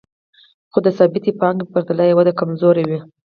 [0.71, 2.99] خو د ثابتې پانګې په پرتله یې وده کمزورې وي